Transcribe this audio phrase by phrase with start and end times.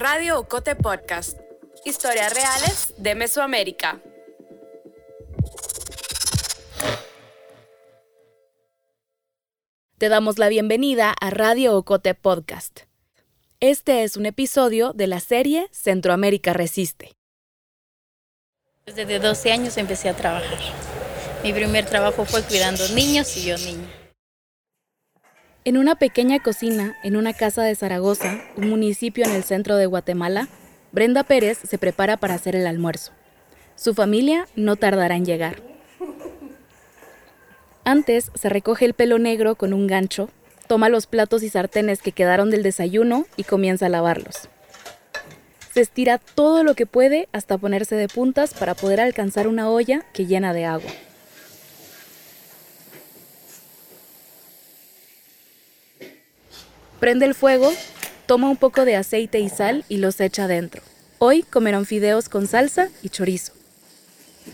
[0.00, 1.38] Radio Ocote Podcast.
[1.84, 4.00] Historias reales de Mesoamérica.
[9.98, 12.84] Te damos la bienvenida a Radio Ocote Podcast.
[13.60, 17.12] Este es un episodio de la serie Centroamérica Resiste.
[18.86, 20.60] Desde 12 años empecé a trabajar.
[21.44, 23.99] Mi primer trabajo fue cuidando niños y yo niña.
[25.70, 29.86] En una pequeña cocina en una casa de Zaragoza, un municipio en el centro de
[29.86, 30.48] Guatemala,
[30.90, 33.12] Brenda Pérez se prepara para hacer el almuerzo.
[33.76, 35.62] Su familia no tardará en llegar.
[37.84, 40.28] Antes se recoge el pelo negro con un gancho,
[40.66, 44.48] toma los platos y sartenes que quedaron del desayuno y comienza a lavarlos.
[45.72, 50.04] Se estira todo lo que puede hasta ponerse de puntas para poder alcanzar una olla
[50.14, 50.90] que llena de agua.
[57.00, 57.72] Prende el fuego,
[58.26, 60.82] toma un poco de aceite y sal y los echa adentro.
[61.18, 63.54] Hoy comerán fideos con salsa y chorizo.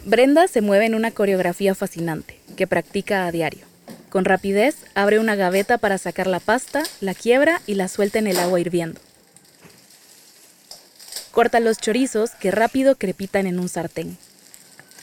[0.05, 3.67] Brenda se mueve en una coreografía fascinante, que practica a diario.
[4.11, 8.29] Con rapidez, abre una gaveta para sacar la pasta, la quiebra y la suelta en
[8.29, 9.01] el agua hirviendo.
[11.33, 14.17] Corta los chorizos que rápido crepitan en un sartén.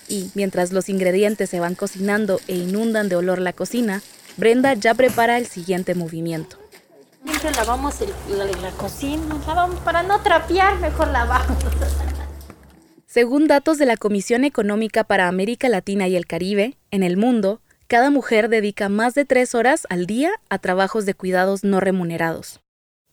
[0.08, 4.02] Y mientras los ingredientes se van cocinando e inundan de olor la cocina,
[4.38, 6.63] Brenda ya prepara el siguiente movimiento.
[7.24, 7.96] Siempre lavamos
[8.30, 11.58] la, la cocina, lavamos para no trapear, mejor lavamos.
[13.06, 17.62] Según datos de la Comisión Económica para América Latina y el Caribe, en el mundo,
[17.88, 22.60] cada mujer dedica más de tres horas al día a trabajos de cuidados no remunerados.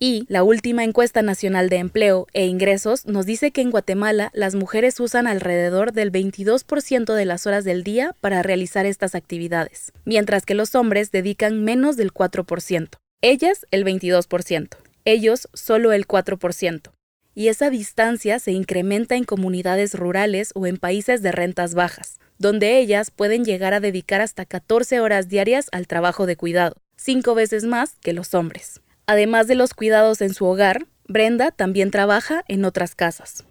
[0.00, 4.54] Y la última encuesta nacional de empleo e ingresos nos dice que en Guatemala las
[4.54, 10.46] mujeres usan alrededor del 22% de las horas del día para realizar estas actividades, mientras
[10.46, 12.98] que los hombres dedican menos del 4%.
[13.22, 16.90] Ellas el 22%, ellos solo el 4%.
[17.34, 22.78] Y esa distancia se incrementa en comunidades rurales o en países de rentas bajas, donde
[22.78, 27.64] ellas pueden llegar a dedicar hasta 14 horas diarias al trabajo de cuidado, cinco veces
[27.64, 28.80] más que los hombres.
[29.06, 33.44] Además de los cuidados en su hogar, Brenda también trabaja en otras casas.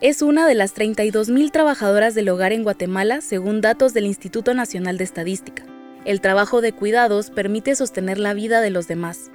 [0.00, 4.98] Es una de las 32.000 trabajadoras del hogar en Guatemala según datos del Instituto Nacional
[4.98, 5.64] de Estadística.
[6.04, 9.30] El trabajo de cuidados permite sostener la vida de los demás.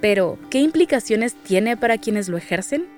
[0.00, 2.88] Pero, ¿qué implicaciones tiene para quienes lo ejercen?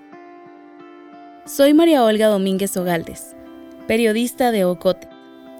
[1.44, 3.36] Soy María Olga Domínguez Ogaldes,
[3.86, 5.08] periodista de Ocote.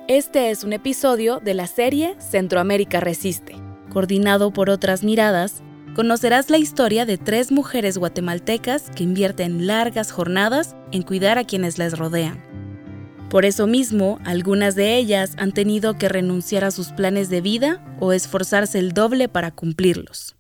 [0.09, 3.57] Este es un episodio de la serie Centroamérica Resiste.
[3.93, 5.63] Coordinado por otras miradas,
[5.95, 11.77] conocerás la historia de tres mujeres guatemaltecas que invierten largas jornadas en cuidar a quienes
[11.77, 12.53] les rodean
[13.33, 17.83] por eso mismo, algunas de ellas han tenido que renunciar a sus planes de vida
[17.99, 20.37] o esforzarse el doble para cumplirlos.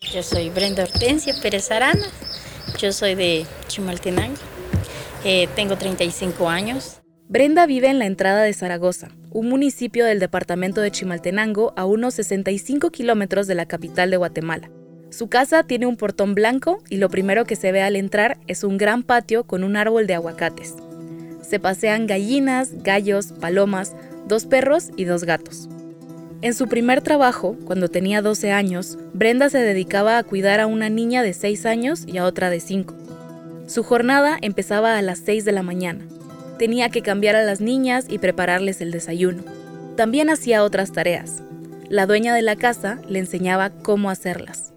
[0.00, 2.06] Yo soy Brenda Hortensia Pérez Arana,
[2.78, 4.38] yo soy de Chimaltenango,
[5.22, 7.02] eh, tengo 35 años.
[7.28, 12.14] Brenda vive en la entrada de Zaragoza, un municipio del departamento de Chimaltenango a unos
[12.14, 14.70] 65 kilómetros de la capital de Guatemala.
[15.10, 18.64] Su casa tiene un portón blanco y lo primero que se ve al entrar es
[18.64, 20.74] un gran patio con un árbol de aguacates
[21.52, 23.92] se pasean gallinas, gallos, palomas,
[24.26, 25.68] dos perros y dos gatos.
[26.40, 30.88] En su primer trabajo, cuando tenía 12 años, Brenda se dedicaba a cuidar a una
[30.88, 32.94] niña de 6 años y a otra de 5.
[33.66, 36.06] Su jornada empezaba a las 6 de la mañana.
[36.58, 39.42] Tenía que cambiar a las niñas y prepararles el desayuno.
[39.94, 41.42] También hacía otras tareas.
[41.90, 44.71] La dueña de la casa le enseñaba cómo hacerlas.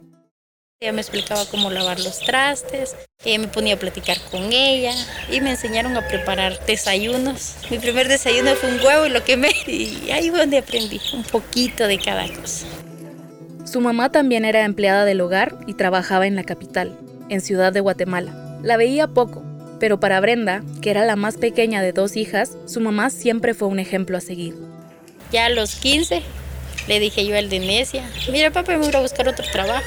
[0.86, 4.94] Ella me explicaba cómo lavar los trastes, ella me ponía a platicar con ella
[5.32, 7.56] y me enseñaron a preparar desayunos.
[7.72, 11.24] Mi primer desayuno fue un huevo y lo quemé y ahí fue donde aprendí un
[11.24, 12.68] poquito de cada cosa.
[13.66, 16.96] Su mamá también era empleada del hogar y trabajaba en la capital,
[17.30, 18.60] en Ciudad de Guatemala.
[18.62, 19.44] La veía poco,
[19.80, 23.70] pero para Brenda, que era la más pequeña de dos hijas, su mamá siempre fue
[23.70, 24.54] un ejemplo a seguir.
[25.32, 26.22] Ya a los 15
[26.88, 29.84] le dije yo al de Necia, mira papá, me voy a buscar otro trabajo.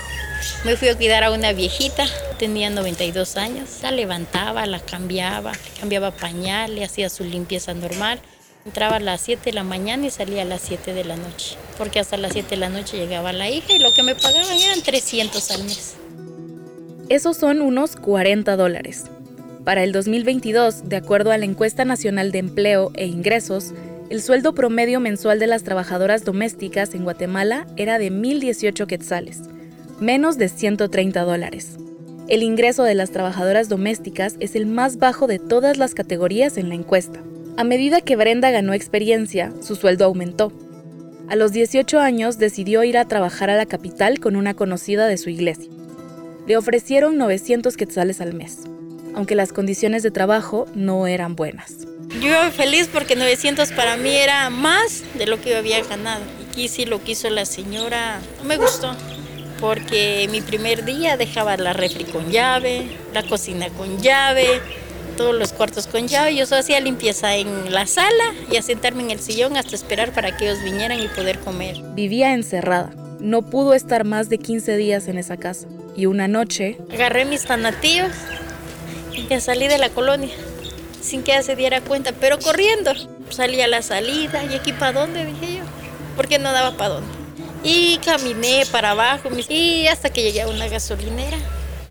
[0.64, 2.06] Me fui a cuidar a una viejita,
[2.38, 8.20] tenía 92 años, la levantaba, la cambiaba, cambiaba pañal, le hacía su limpieza normal.
[8.66, 11.56] Entraba a las 7 de la mañana y salía a las 7 de la noche,
[11.78, 14.58] porque hasta las 7 de la noche llegaba la hija y lo que me pagaban
[14.58, 15.94] eran 300 al mes.
[17.08, 19.04] Esos son unos 40 dólares.
[19.64, 23.72] Para el 2022, de acuerdo a la encuesta nacional de empleo e ingresos,
[24.10, 29.42] el sueldo promedio mensual de las trabajadoras domésticas en Guatemala era de 1.018 quetzales,
[30.00, 31.76] menos de 130 dólares.
[32.28, 36.68] El ingreso de las trabajadoras domésticas es el más bajo de todas las categorías en
[36.68, 37.20] la encuesta.
[37.56, 40.52] A medida que Brenda ganó experiencia, su sueldo aumentó.
[41.28, 45.18] A los 18 años decidió ir a trabajar a la capital con una conocida de
[45.18, 45.70] su iglesia.
[46.46, 48.60] Le ofrecieron 900 quetzales al mes,
[49.14, 51.86] aunque las condiciones de trabajo no eran buenas.
[52.22, 56.22] Yo feliz porque 900 para mí era más de lo que yo había ganado.
[56.56, 58.94] Y sí lo quiso la señora, me gustó
[59.60, 64.60] porque mi primer día dejaba la refri con llave, la cocina con llave,
[65.16, 66.36] todos los cuartos con llave.
[66.36, 70.12] Yo solo hacía limpieza en la sala y a sentarme en el sillón hasta esperar
[70.12, 71.76] para que ellos vinieran y poder comer.
[71.94, 72.90] Vivía encerrada.
[73.20, 75.66] No pudo estar más de 15 días en esa casa.
[75.96, 76.78] Y una noche...
[76.92, 78.12] Agarré mis fanatillos
[79.12, 80.30] y salí de la colonia
[81.00, 82.92] sin que ella se diera cuenta, pero corriendo.
[83.30, 85.64] Salí a la salida y aquí para dónde, dije yo,
[86.16, 87.17] porque no daba para dónde.
[87.62, 91.38] Y caminé para abajo y hasta que llegué a una gasolinera.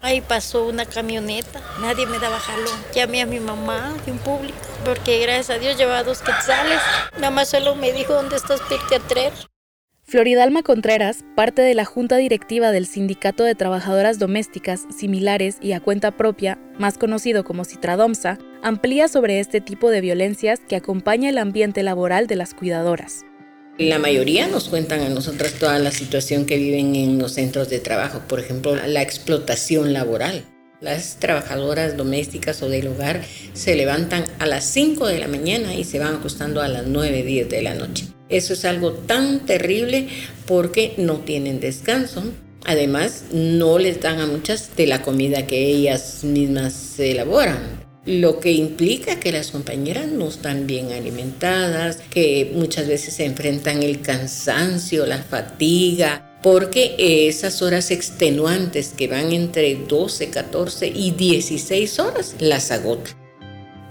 [0.01, 2.79] Ahí pasó una camioneta, nadie me daba jalón.
[2.93, 6.79] Llamé a mi mamá de un público, porque gracias a Dios llevaba dos quetzales.
[7.15, 9.33] Mi mamá solo me dijo, ¿dónde estás, Pirte a traer?
[10.03, 15.81] Floridalma Contreras, parte de la junta directiva del Sindicato de Trabajadoras Domésticas Similares y a
[15.81, 21.37] Cuenta Propia, más conocido como Citradomsa, amplía sobre este tipo de violencias que acompaña el
[21.37, 23.26] ambiente laboral de las cuidadoras.
[23.79, 27.77] La mayoría nos cuentan a nosotras toda la situación que viven en los centros de
[27.77, 30.45] trabajo, por ejemplo, la explotación laboral.
[30.81, 33.21] Las trabajadoras domésticas o del hogar
[33.53, 37.21] se levantan a las 5 de la mañana y se van acostando a las 9,
[37.21, 38.07] 10 de la noche.
[38.29, 40.07] Eso es algo tan terrible
[40.47, 42.23] porque no tienen descanso.
[42.65, 47.76] Además, no les dan a muchas de la comida que ellas mismas elaboran
[48.07, 53.83] lo que implica que las compañeras no están bien alimentadas, que muchas veces se enfrentan
[53.83, 56.95] el cansancio, la fatiga, porque
[57.27, 63.13] esas horas extenuantes que van entre 12, 14 y 16 horas las agotan.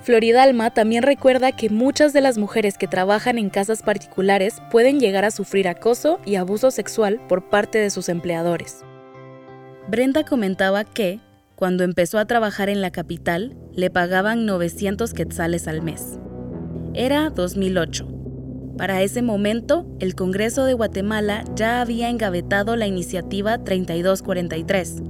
[0.00, 5.24] Floridalma también recuerda que muchas de las mujeres que trabajan en casas particulares pueden llegar
[5.24, 8.84] a sufrir acoso y abuso sexual por parte de sus empleadores.
[9.88, 11.20] Brenda comentaba que,
[11.56, 16.19] cuando empezó a trabajar en la capital, le pagaban 900 quetzales al mes.
[16.93, 18.06] Era 2008.
[18.76, 25.03] Para ese momento, el Congreso de Guatemala ya había engavetado la iniciativa 3243,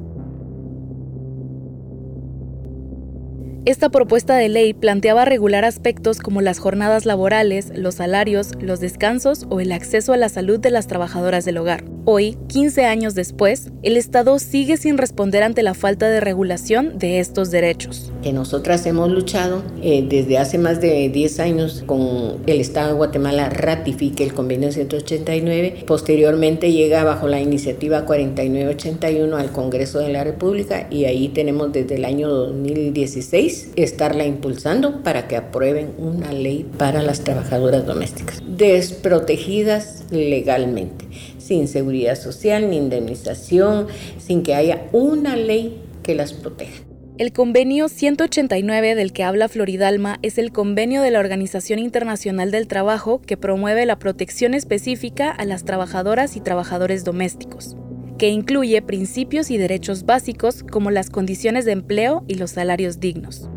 [3.67, 9.45] Esta propuesta de ley planteaba regular aspectos como las jornadas laborales, los salarios, los descansos
[9.51, 11.83] o el acceso a la salud de las trabajadoras del hogar.
[12.05, 17.19] Hoy, 15 años después, el Estado sigue sin responder ante la falta de regulación de
[17.19, 18.13] estos derechos.
[18.23, 22.95] Que nosotras hemos luchado eh, desde hace más de 10 años con el Estado de
[22.95, 25.83] Guatemala ratifique el convenio 189.
[25.89, 31.97] Posteriormente llega bajo la iniciativa 4981 al Congreso de la República y ahí tenemos desde
[31.97, 40.05] el año 2016 estarla impulsando para que aprueben una ley para las trabajadoras domésticas, desprotegidas
[40.11, 41.07] legalmente,
[41.39, 43.87] sin seguridad social ni indemnización,
[44.19, 46.83] sin que haya una ley que las proteja.
[47.19, 52.69] El convenio 189 del que habla Floridalma es el convenio de la Organización Internacional del
[52.69, 57.75] Trabajo que promueve la protección específica a las trabajadoras y trabajadores domésticos,
[58.19, 63.51] que incluye principios y derechos básicos como las condiciones de empleo y los salarios dignos.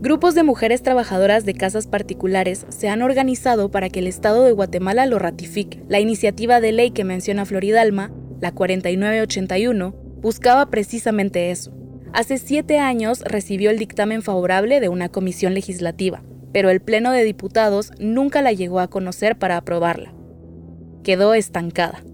[0.00, 4.52] Grupos de mujeres trabajadoras de casas particulares se han organizado para que el Estado de
[4.52, 5.82] Guatemala lo ratifique.
[5.88, 11.72] La iniciativa de ley que menciona Floridalma, la 4981, buscaba precisamente eso.
[12.12, 17.24] Hace siete años recibió el dictamen favorable de una comisión legislativa, pero el Pleno de
[17.24, 20.14] Diputados nunca la llegó a conocer para aprobarla.
[21.02, 22.04] Quedó estancada.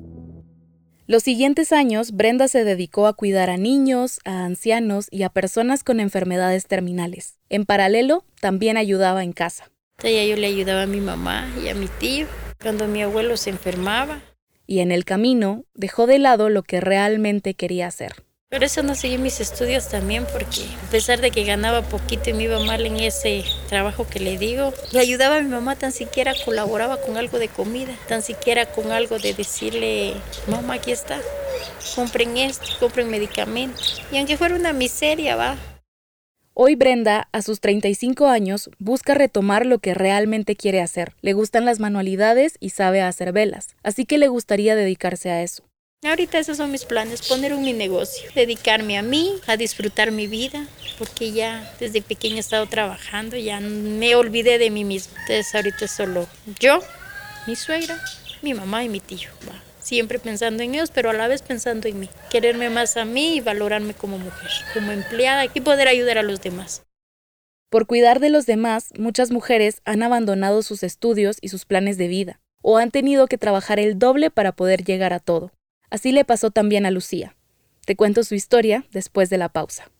[1.12, 5.85] Los siguientes años, Brenda se dedicó a cuidar a niños, a ancianos y a personas
[5.85, 7.37] con enfermedades terminales.
[7.50, 9.71] En paralelo, también ayudaba en casa.
[10.02, 12.26] yo le ayudaba a mi mamá y a mi tío
[12.62, 14.23] cuando mi abuelo se enfermaba.
[14.66, 18.14] Y en el camino, dejó de lado lo que realmente quería hacer.
[18.52, 22.35] Por eso no seguí mis estudios también, porque a pesar de que ganaba poquito y
[22.35, 25.90] me iba mal en ese trabajo que le digo, le ayudaba a mi mamá, tan
[25.90, 30.12] siquiera colaboraba con algo de comida, tan siquiera con algo de decirle,
[30.49, 31.18] mamá, aquí está,
[31.94, 34.02] compren esto, compren medicamentos.
[34.12, 35.56] Y aunque fuera una miseria, va.
[36.52, 41.14] Hoy Brenda, a sus 35 años, busca retomar lo que realmente quiere hacer.
[41.23, 45.64] Le gustan las manualidades y sabe hacer velas, así que le gustaría dedicarse a eso.
[46.04, 50.26] Ahorita esos son mis planes, poner un mi negocio, dedicarme a mí, a disfrutar mi
[50.26, 50.66] vida,
[50.99, 55.16] porque ya desde pequeña he estado trabajando, ya me olvidé de mí misma.
[55.21, 56.26] Entonces ahorita solo
[56.59, 56.80] yo,
[57.47, 58.00] mi suegra,
[58.42, 59.30] mi mamá y mi tío.
[59.80, 62.11] Siempre pensando en ellos, pero a la vez pensando en mí.
[62.32, 66.42] Quererme más a mí y valorarme como mujer, como empleada y poder ayudar a los
[66.42, 66.82] demás.
[67.71, 72.09] Por cuidar de los demás, muchas mujeres han abandonado sus estudios y sus planes de
[72.09, 75.52] vida, o han tenido que trabajar el doble para poder llegar a todo.
[75.92, 77.37] Así le pasó también a Lucía.
[77.84, 79.90] Te cuento su historia después de la pausa.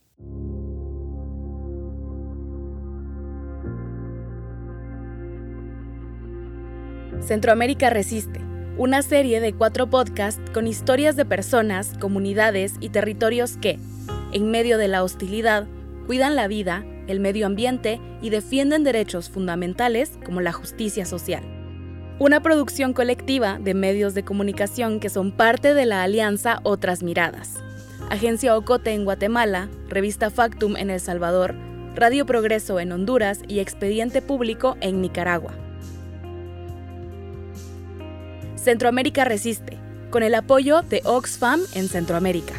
[7.20, 8.40] Centroamérica Resiste,
[8.78, 13.78] una serie de cuatro podcasts con historias de personas, comunidades y territorios que,
[14.32, 15.66] en medio de la hostilidad,
[16.06, 21.62] cuidan la vida, el medio ambiente y defienden derechos fundamentales como la justicia social.
[22.23, 27.55] Una producción colectiva de medios de comunicación que son parte de la alianza Otras Miradas.
[28.11, 31.57] Agencia Ocote en Guatemala, Revista Factum en El Salvador,
[31.97, 35.52] Radio Progreso en Honduras y Expediente Público en Nicaragua.
[38.55, 39.76] Centroamérica Resiste,
[40.11, 42.55] con el apoyo de Oxfam en Centroamérica.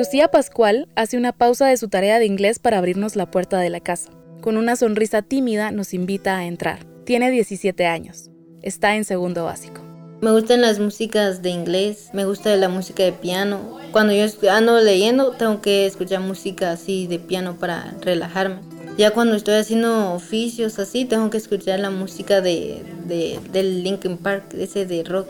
[0.00, 3.68] Lucía Pascual hace una pausa de su tarea de inglés para abrirnos la puerta de
[3.68, 4.08] la casa.
[4.40, 6.86] Con una sonrisa tímida nos invita a entrar.
[7.04, 8.30] Tiene 17 años.
[8.62, 9.82] Está en segundo básico.
[10.22, 13.78] Me gustan las músicas de inglés, me gusta la música de piano.
[13.92, 18.60] Cuando yo ando leyendo, tengo que escuchar música así de piano para relajarme.
[18.96, 24.16] Ya cuando estoy haciendo oficios así, tengo que escuchar la música de, de, del Linkin
[24.16, 25.28] Park, ese de rock.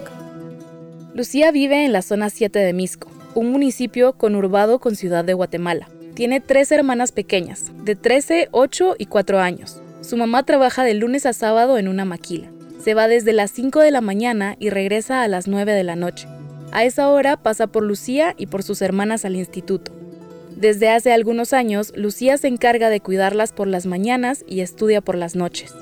[1.13, 5.89] Lucía vive en la zona 7 de Misco, un municipio conurbado con Ciudad de Guatemala.
[6.15, 9.81] Tiene tres hermanas pequeñas, de 13, 8 y 4 años.
[10.01, 12.49] Su mamá trabaja de lunes a sábado en una maquila.
[12.83, 15.97] Se va desde las 5 de la mañana y regresa a las 9 de la
[15.97, 16.27] noche.
[16.73, 19.93] A esa hora pasa por Lucía y por sus hermanas al instituto.
[20.57, 25.17] Desde hace algunos años, Lucía se encarga de cuidarlas por las mañanas y estudia por
[25.17, 25.75] las noches.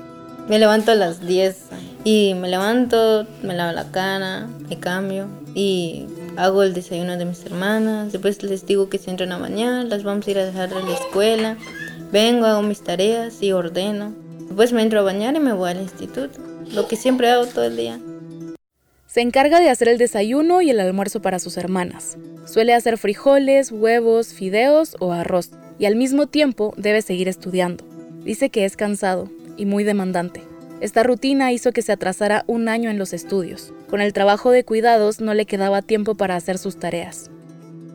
[0.49, 1.57] Me levanto a las 10
[2.03, 7.45] y me levanto, me lavo la cara, me cambio y hago el desayuno de mis
[7.45, 8.11] hermanas.
[8.11, 10.79] Después les digo que se entran a bañar, las vamos a ir a dejar a
[10.79, 11.55] la escuela.
[12.11, 14.15] Vengo, hago mis tareas y ordeno.
[14.47, 16.39] Después me entro a bañar y me voy al instituto.
[16.73, 17.99] Lo que siempre hago todo el día.
[19.05, 22.17] Se encarga de hacer el desayuno y el almuerzo para sus hermanas.
[22.47, 25.51] Suele hacer frijoles, huevos, fideos o arroz.
[25.77, 27.85] Y al mismo tiempo debe seguir estudiando.
[28.23, 29.29] Dice que es cansado
[29.59, 30.43] y muy demandante.
[30.81, 33.73] Esta rutina hizo que se atrasara un año en los estudios.
[33.89, 37.29] Con el trabajo de cuidados no le quedaba tiempo para hacer sus tareas.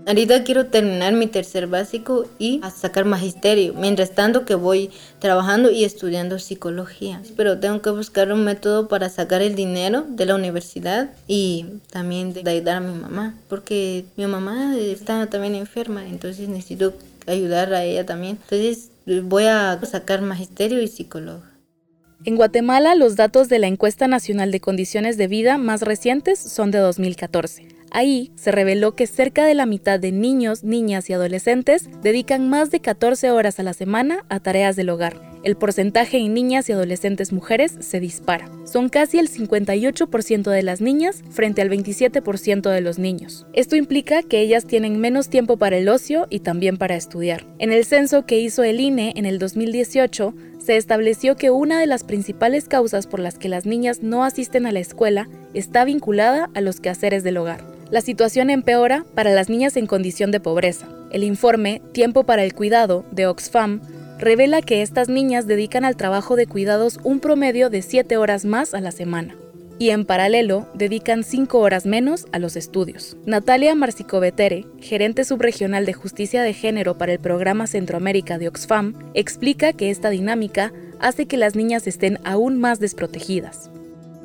[0.06, 5.85] Ahorita quiero terminar mi tercer básico y sacar magisterio, mientras tanto que voy trabajando y
[5.85, 7.23] estudiando psicología.
[7.38, 12.35] Pero tengo que buscar un método para sacar el dinero de la universidad y también
[12.35, 16.92] de ayudar a mi mamá, porque mi mamá está también enferma, entonces necesito
[17.26, 18.38] ayudar a ella también.
[18.42, 18.90] Entonces
[19.23, 21.53] voy a sacar magisterio y psicólogo.
[22.26, 26.70] En Guatemala, los datos de la Encuesta Nacional de Condiciones de Vida más recientes son
[26.70, 27.68] de 2014.
[27.90, 32.70] Ahí se reveló que cerca de la mitad de niños, niñas y adolescentes dedican más
[32.70, 35.20] de 14 horas a la semana a tareas del hogar.
[35.44, 38.50] El porcentaje en niñas y adolescentes mujeres se dispara.
[38.64, 43.46] Son casi el 58% de las niñas frente al 27% de los niños.
[43.52, 47.46] Esto implica que ellas tienen menos tiempo para el ocio y también para estudiar.
[47.58, 50.34] En el censo que hizo el INE en el 2018,
[50.64, 54.64] se estableció que una de las principales causas por las que las niñas no asisten
[54.64, 57.62] a la escuela está vinculada a los quehaceres del hogar.
[57.90, 60.88] La situación empeora para las niñas en condición de pobreza.
[61.11, 63.83] El informe Tiempo para el Cuidado de Oxfam
[64.18, 68.73] revela que estas niñas dedican al trabajo de cuidados un promedio de 7 horas más
[68.73, 69.37] a la semana
[69.78, 73.16] y en paralelo dedican 5 horas menos a los estudios.
[73.26, 79.72] Natalia Marcicovetere, gerente subregional de justicia de género para el programa Centroamérica de Oxfam, explica
[79.72, 83.70] que esta dinámica hace que las niñas estén aún más desprotegidas.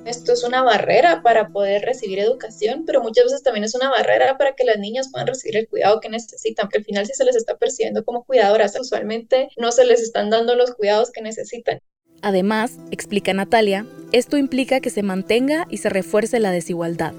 [0.06, 4.38] Esto es una barrera para poder recibir educación, pero muchas veces también es una barrera
[4.38, 7.26] para que las niñas puedan recibir el cuidado que necesitan, porque al final si se
[7.26, 11.80] les está percibiendo como cuidadoras, usualmente no se les están dando los cuidados que necesitan.
[12.22, 17.14] Además, explica Natalia, esto implica que se mantenga y se refuerce la desigualdad.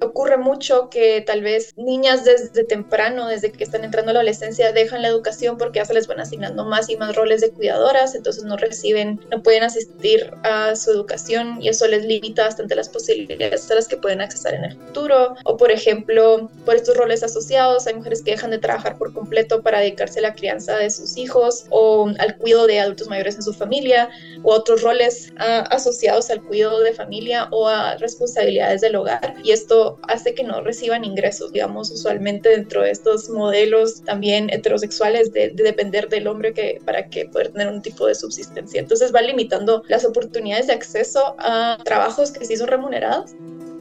[0.00, 4.72] Ocurre mucho que tal vez niñas desde temprano, desde que están entrando a la adolescencia,
[4.72, 8.14] dejan la educación porque ya se les van asignando más y más roles de cuidadoras,
[8.14, 12.88] entonces no reciben, no pueden asistir a su educación y eso les limita bastante las
[12.88, 15.34] posibilidades a las que pueden accesar en el futuro.
[15.44, 19.62] O por ejemplo, por estos roles asociados, hay mujeres que dejan de trabajar por completo
[19.62, 23.42] para dedicarse a la crianza de sus hijos o al cuidado de adultos mayores en
[23.42, 24.10] su familia
[24.42, 29.34] o otros roles uh, asociados al cuidado de familia o a responsabilidades del hogar.
[29.42, 35.32] Y esto hace que no reciban ingresos, digamos, usualmente dentro de estos modelos también heterosexuales
[35.32, 38.80] de, de depender del hombre que, para que poder tener un tipo de subsistencia.
[38.80, 43.32] Entonces va limitando las oportunidades de acceso a trabajos que sí son remunerados.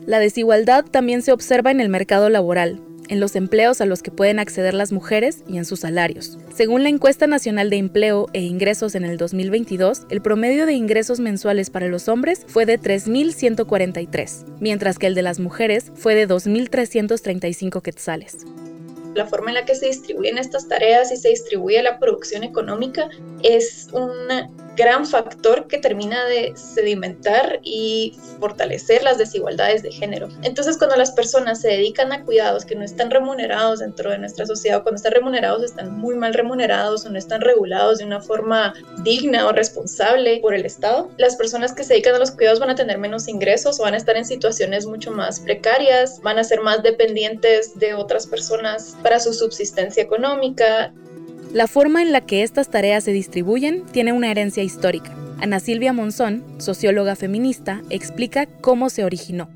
[0.05, 2.81] La desigualdad también se observa en el mercado laboral.
[3.07, 6.37] En los empleos a los que pueden acceder las mujeres y en sus salarios.
[6.53, 11.19] Según la encuesta nacional de empleo e ingresos en el 2022, el promedio de ingresos
[11.19, 16.27] mensuales para los hombres fue de 3.143, mientras que el de las mujeres fue de
[16.27, 18.45] 2.335 quetzales
[19.17, 23.09] la forma en la que se distribuyen estas tareas y se distribuye la producción económica
[23.43, 30.29] es una gran factor que termina de sedimentar y fortalecer las desigualdades de género.
[30.43, 34.45] Entonces, cuando las personas se dedican a cuidados que no están remunerados dentro de nuestra
[34.45, 38.73] sociedad, cuando están remunerados están muy mal remunerados o no están regulados de una forma
[39.03, 42.69] digna o responsable por el Estado, las personas que se dedican a los cuidados van
[42.69, 46.43] a tener menos ingresos o van a estar en situaciones mucho más precarias, van a
[46.43, 50.93] ser más dependientes de otras personas para su subsistencia económica
[51.53, 55.15] la forma en la que estas tareas se distribuyen tiene una herencia histórica.
[55.39, 59.49] Ana Silvia Monzón, socióloga feminista, explica cómo se originó.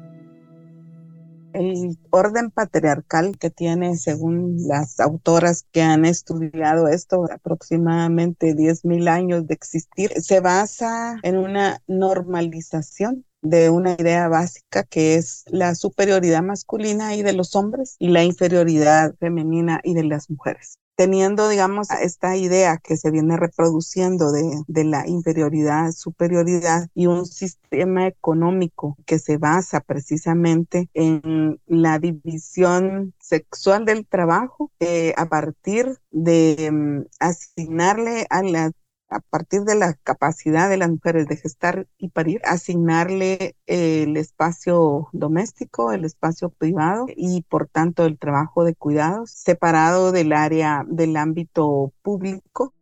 [1.54, 9.48] El orden patriarcal que tiene, según las autoras que han estudiado esto, aproximadamente 10.000 años
[9.48, 16.44] de existir, se basa en una normalización de una idea básica que es la superioridad
[16.44, 21.90] masculina y de los hombres y la inferioridad femenina y de las mujeres teniendo, digamos,
[21.90, 29.18] esta idea que se viene reproduciendo de, la inferioridad, superioridad y un sistema económico que
[29.18, 38.28] se basa precisamente en la división sexual del trabajo eh, a partir de mm, asignarle
[38.30, 38.72] a las
[39.12, 45.10] a partir de la capacidad de las mujeres de gestar y parir, asignarle el espacio
[45.12, 51.18] doméstico, el espacio privado y por tanto el trabajo de cuidados separado del área del
[51.18, 52.74] ámbito público.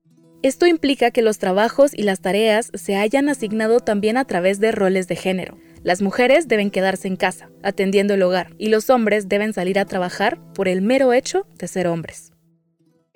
[0.41, 4.71] Esto implica que los trabajos y las tareas se hayan asignado también a través de
[4.71, 5.57] roles de género.
[5.83, 9.86] Las mujeres deben quedarse en casa, atendiendo el hogar, y los hombres deben salir a
[9.86, 12.31] trabajar por el mero hecho de ser hombres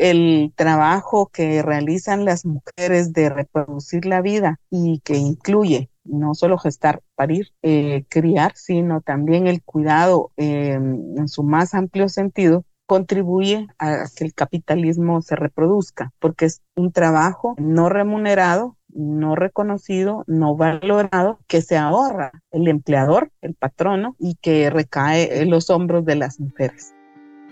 [0.04, 6.58] el trabajo que realizan las mujeres de reproducir la vida y que incluye no solo
[6.58, 13.68] gestar, parir, eh, criar, sino también el cuidado em, en su más amplio sentido, contribuye
[13.80, 20.58] a que el capitalismo se reproduzca, porque es un trabajo no remunerado, no reconocido, no
[20.58, 26.16] valorado, que se ahorra el empleador, el patrono, y que recae en los hombros de
[26.18, 26.94] las mujeres.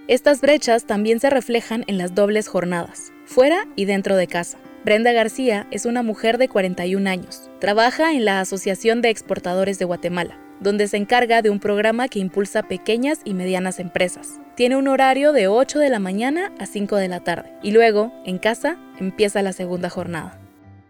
[0.07, 4.57] Estas brechas también se reflejan en las dobles jornadas, fuera y dentro de casa.
[4.83, 7.51] Brenda García es una mujer de 41 años.
[7.59, 12.17] Trabaja en la Asociación de Exportadores de Guatemala, donde se encarga de un programa que
[12.17, 14.39] impulsa pequeñas y medianas empresas.
[14.55, 18.11] Tiene un horario de 8 de la mañana a 5 de la tarde y luego,
[18.25, 20.39] en casa, empieza la segunda jornada.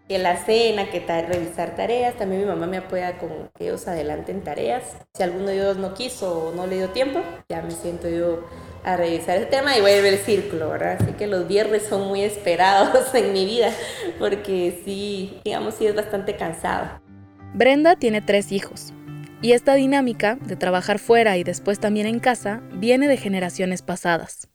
[0.07, 4.41] Que la cena, que revisar tareas, también mi mamá me apoya con que ellos adelanten
[4.41, 4.83] tareas.
[5.13, 8.45] Si alguno de ellos no quiso o no le dio tiempo, ya me siento yo
[8.83, 10.97] a revisar el tema y ver el círculo, ¿verdad?
[10.99, 13.71] Así que los viernes son muy esperados en mi vida
[14.19, 17.01] porque sí, digamos, sí es bastante cansado.
[17.53, 18.93] Brenda tiene tres hijos
[19.41, 24.50] y esta dinámica de trabajar fuera y después también en casa viene de generaciones pasadas.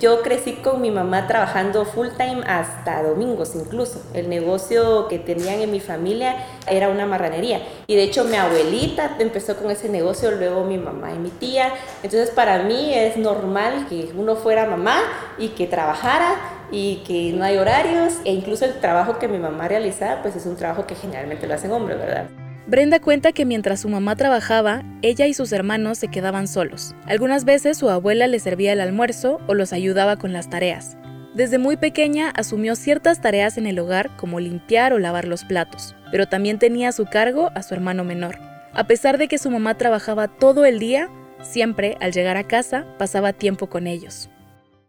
[0.00, 4.02] Yo crecí con mi mamá trabajando full time hasta domingos incluso.
[4.14, 6.36] El negocio que tenían en mi familia
[6.66, 7.60] era una marranería.
[7.86, 11.74] Y de hecho mi abuelita empezó con ese negocio, luego mi mamá y mi tía.
[12.02, 15.00] Entonces para mí es normal que uno fuera mamá
[15.36, 16.34] y que trabajara
[16.72, 18.14] y que no hay horarios.
[18.24, 21.52] E incluso el trabajo que mi mamá realizaba pues es un trabajo que generalmente lo
[21.52, 22.30] hacen hombres, ¿verdad?
[22.70, 26.94] Brenda cuenta que mientras su mamá trabajaba, ella y sus hermanos se quedaban solos.
[27.04, 30.96] Algunas veces su abuela les servía el almuerzo o los ayudaba con las tareas.
[31.34, 35.96] Desde muy pequeña asumió ciertas tareas en el hogar como limpiar o lavar los platos,
[36.12, 38.38] pero también tenía a su cargo a su hermano menor.
[38.72, 41.10] A pesar de que su mamá trabajaba todo el día,
[41.42, 44.30] siempre al llegar a casa pasaba tiempo con ellos.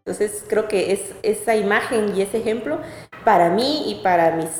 [0.06, 2.78] Entonces creo que es esa imagen y ese ejemplo
[3.24, 4.50] para mí y para mis,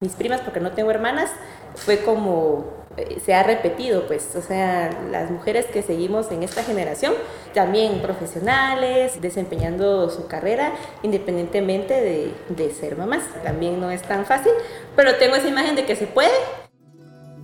[0.00, 1.30] mis primas, porque no tengo hermanas,
[1.74, 6.62] fue como eh, se ha repetido, pues, o sea, las mujeres que seguimos en esta
[6.62, 7.14] generación,
[7.52, 13.24] también profesionales, desempeñando su carrera independientemente de, de ser mamás.
[13.42, 14.52] También no es tan fácil,
[14.94, 16.30] pero tengo esa imagen de que se puede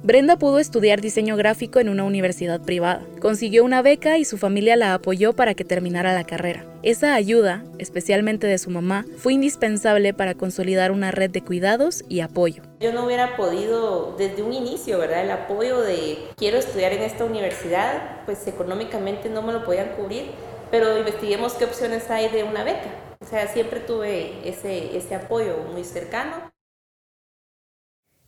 [0.02, 3.02] Brenda pudo estudiar diseño gráfico en una universidad privada.
[3.20, 6.64] Consiguió una beca y su familia la apoyó para que terminara la carrera.
[6.82, 12.20] Esa ayuda, especialmente de su mamá, fue indispensable para consolidar una red de cuidados y
[12.20, 12.62] apoyo.
[12.80, 15.22] Yo no hubiera podido desde un inicio, ¿verdad?
[15.22, 20.30] El apoyo de quiero estudiar en esta universidad, pues económicamente no me lo podían cubrir,
[20.70, 22.88] pero investiguemos qué opciones hay de una beca.
[23.20, 26.49] O sea, siempre tuve ese, ese apoyo muy cercano.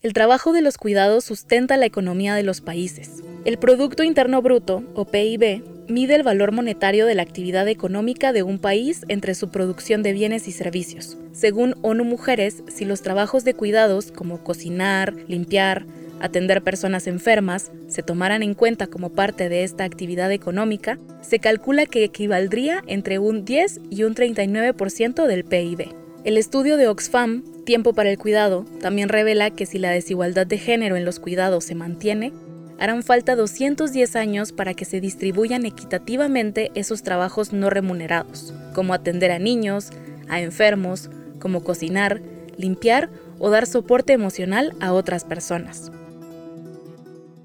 [0.03, 3.23] El trabajo de los cuidados sustenta la economía de los países.
[3.45, 8.43] El Producto Interno Bruto, o PIB, mide el valor monetario de la actividad económica de
[8.43, 11.17] un país entre su producción de bienes y servicios.
[11.31, 15.87] Según ONU Mujeres, si los trabajos de cuidados como cocinar, limpiar,
[16.21, 21.87] atender personas enfermas se tomaran en cuenta como parte de esta actividad económica, se calcula
[21.87, 26.02] que equivaldría entre un 10 y un 39% del PIB.
[26.25, 30.57] El estudio de Oxfam, Tiempo para el Cuidado, también revela que si la desigualdad de
[30.57, 32.33] género en los cuidados se mantiene,
[32.79, 39.33] harán falta 210 años para que se distribuyan equitativamente esos trabajos no remunerados, como atender
[39.33, 39.91] a niños,
[40.29, 42.23] a enfermos, como cocinar,
[42.57, 45.91] limpiar o dar soporte emocional a otras personas.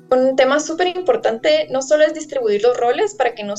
[0.09, 3.55] Un tema súper importante no solo es distribuir los roles para que no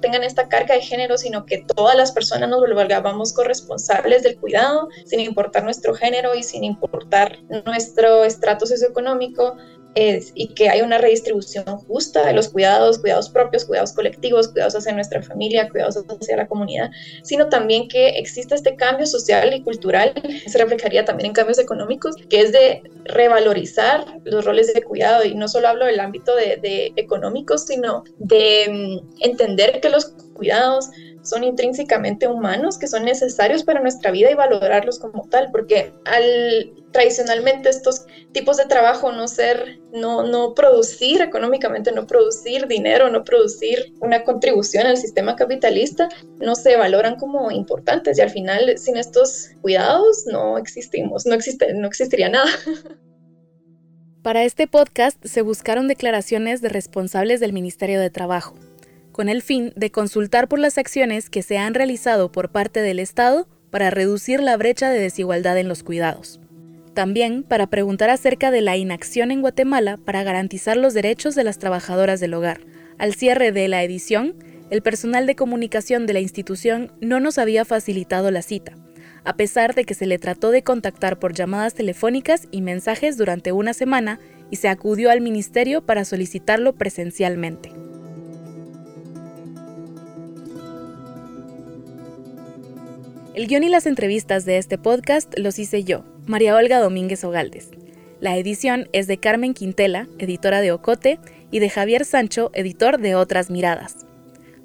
[0.00, 4.88] tengan esta carga de género, sino que todas las personas nos volvamos corresponsables del cuidado,
[5.04, 9.56] sin importar nuestro género y sin importar nuestro estrato socioeconómico,
[9.94, 14.74] es, y que haya una redistribución justa de los cuidados, cuidados propios, cuidados colectivos, cuidados
[14.74, 16.90] hacia nuestra familia, cuidados hacia la comunidad,
[17.22, 20.12] sino también que exista este cambio social y cultural,
[20.46, 25.34] se reflejaría también en cambios económicos, que es de revalorizar los roles de cuidado, y
[25.34, 30.90] no solo hablo del ámbito de, de económico, sino de mm, entender que los cuidados
[31.22, 36.72] son intrínsecamente humanos, que son necesarios para nuestra vida y valorarlos como tal, porque al
[36.92, 43.24] tradicionalmente estos tipos de trabajo no ser, no, no producir económicamente, no producir dinero, no
[43.24, 48.96] producir una contribución al sistema capitalista, no se valoran como importantes y al final sin
[48.96, 52.50] estos cuidados no existimos, no, existe, no existiría nada.
[54.22, 58.54] Para este podcast se buscaron declaraciones de responsables del Ministerio de Trabajo,
[59.12, 62.98] con el fin de consultar por las acciones que se han realizado por parte del
[62.98, 66.40] Estado para reducir la brecha de desigualdad en los cuidados.
[66.94, 71.58] También para preguntar acerca de la inacción en Guatemala para garantizar los derechos de las
[71.58, 72.60] trabajadoras del hogar.
[72.98, 74.34] Al cierre de la edición,
[74.70, 78.72] el personal de comunicación de la institución no nos había facilitado la cita,
[79.24, 83.52] a pesar de que se le trató de contactar por llamadas telefónicas y mensajes durante
[83.52, 84.18] una semana
[84.50, 87.72] y se acudió al ministerio para solicitarlo presencialmente.
[93.34, 97.70] El guion y las entrevistas de este podcast los hice yo, María Olga Domínguez Ogaldes.
[98.20, 101.18] La edición es de Carmen Quintela, editora de Ocote,
[101.50, 104.06] y de Javier Sancho, editor de Otras Miradas.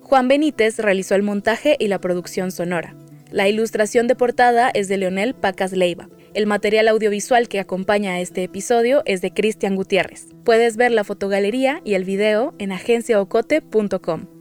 [0.02, 2.94] Juan Benítez realizó el montaje y la producción sonora.
[3.32, 6.10] La ilustración de portada es de Leonel Pacas Leiva.
[6.34, 10.28] El material audiovisual que acompaña a este episodio es de Cristian Gutiérrez.
[10.44, 14.37] Puedes ver la fotogalería y el video en agenciaocote.com.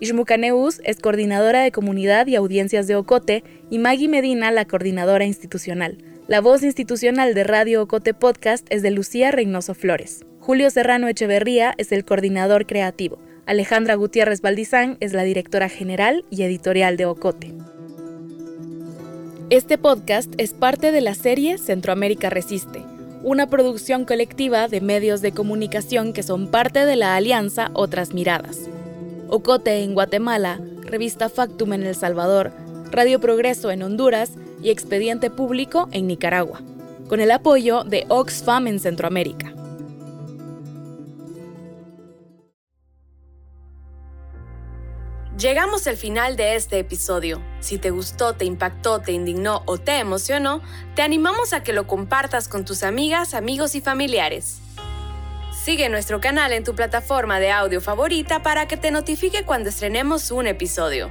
[0.00, 5.98] Ishmucaneus es coordinadora de comunidad y audiencias de Ocote y Maggie Medina la coordinadora institucional.
[6.26, 10.24] La voz institucional de Radio Ocote Podcast es de Lucía Reynoso Flores.
[10.40, 13.18] Julio Serrano Echeverría es el coordinador creativo.
[13.46, 17.54] Alejandra Gutiérrez Valdizán es la directora general y editorial de Ocote.
[19.50, 22.82] Este podcast es parte de la serie Centroamérica Resiste,
[23.22, 28.70] una producción colectiva de medios de comunicación que son parte de la alianza Otras Miradas.
[29.34, 32.52] Ocote en Guatemala, Revista Factum en El Salvador,
[32.92, 34.30] Radio Progreso en Honduras
[34.62, 36.60] y Expediente Público en Nicaragua,
[37.08, 39.52] con el apoyo de Oxfam en Centroamérica.
[45.36, 47.42] Llegamos al final de este episodio.
[47.58, 50.62] Si te gustó, te impactó, te indignó o te emocionó,
[50.94, 54.60] te animamos a que lo compartas con tus amigas, amigos y familiares.
[55.64, 60.30] Sigue nuestro canal en tu plataforma de audio favorita para que te notifique cuando estrenemos
[60.30, 61.10] un episodio.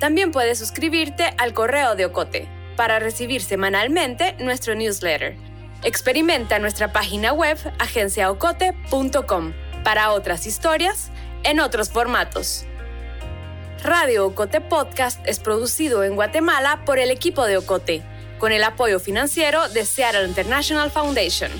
[0.00, 5.36] También puedes suscribirte al correo de Ocote para recibir semanalmente nuestro newsletter.
[5.84, 9.52] Experimenta nuestra página web agenciaocote.com
[9.84, 11.12] para otras historias
[11.44, 12.64] en otros formatos.
[13.84, 18.02] Radio Ocote Podcast es producido en Guatemala por el equipo de Ocote,
[18.40, 21.52] con el apoyo financiero de Seattle International Foundation.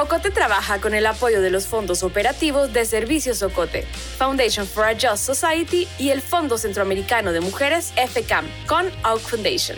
[0.00, 3.82] Ocote trabaja con el apoyo de los fondos operativos de Servicios Ocote,
[4.16, 9.76] Foundation for a Just Society y el Fondo Centroamericano de Mujeres FCAM con Oak Foundation.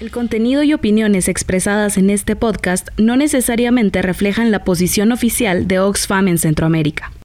[0.00, 5.80] El contenido y opiniones expresadas en este podcast no necesariamente reflejan la posición oficial de
[5.80, 7.12] Oxfam en Centroamérica.